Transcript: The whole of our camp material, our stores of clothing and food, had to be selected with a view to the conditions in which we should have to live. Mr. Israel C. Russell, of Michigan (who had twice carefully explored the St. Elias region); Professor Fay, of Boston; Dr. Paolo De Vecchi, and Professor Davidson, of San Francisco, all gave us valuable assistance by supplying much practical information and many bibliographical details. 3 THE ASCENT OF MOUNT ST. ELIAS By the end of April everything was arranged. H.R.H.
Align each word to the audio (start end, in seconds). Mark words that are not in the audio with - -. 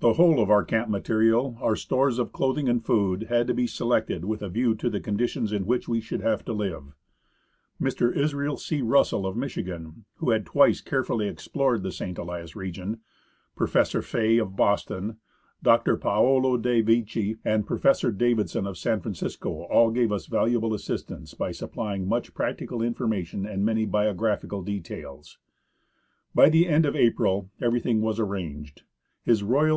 The 0.00 0.12
whole 0.12 0.38
of 0.38 0.50
our 0.50 0.64
camp 0.66 0.90
material, 0.90 1.56
our 1.62 1.74
stores 1.76 2.18
of 2.18 2.30
clothing 2.30 2.68
and 2.68 2.84
food, 2.84 3.22
had 3.30 3.46
to 3.46 3.54
be 3.54 3.66
selected 3.66 4.22
with 4.26 4.42
a 4.42 4.50
view 4.50 4.74
to 4.74 4.90
the 4.90 5.00
conditions 5.00 5.50
in 5.50 5.64
which 5.64 5.88
we 5.88 6.02
should 6.02 6.20
have 6.20 6.44
to 6.44 6.52
live. 6.52 6.92
Mr. 7.80 8.14
Israel 8.14 8.58
C. 8.58 8.82
Russell, 8.82 9.24
of 9.24 9.34
Michigan 9.34 10.04
(who 10.16 10.28
had 10.28 10.44
twice 10.44 10.82
carefully 10.82 11.26
explored 11.26 11.82
the 11.82 11.90
St. 11.90 12.18
Elias 12.18 12.54
region); 12.54 13.00
Professor 13.56 14.02
Fay, 14.02 14.36
of 14.36 14.54
Boston; 14.54 15.16
Dr. 15.62 15.96
Paolo 15.96 16.58
De 16.58 16.82
Vecchi, 16.82 17.38
and 17.42 17.66
Professor 17.66 18.12
Davidson, 18.12 18.66
of 18.66 18.76
San 18.76 19.00
Francisco, 19.00 19.62
all 19.62 19.90
gave 19.90 20.12
us 20.12 20.26
valuable 20.26 20.74
assistance 20.74 21.32
by 21.32 21.50
supplying 21.50 22.06
much 22.06 22.34
practical 22.34 22.82
information 22.82 23.46
and 23.46 23.64
many 23.64 23.86
bibliographical 23.86 24.60
details. 24.60 25.38
3 26.36 26.50
THE 26.50 26.66
ASCENT 26.66 26.66
OF 26.66 26.66
MOUNT 26.66 26.66
ST. 26.66 26.66
ELIAS 26.66 26.68
By 26.68 26.68
the 26.68 26.68
end 26.68 26.84
of 26.84 26.96
April 27.24 27.50
everything 27.62 28.02
was 28.02 28.20
arranged. 28.20 28.82
H.R.H. 29.26 29.72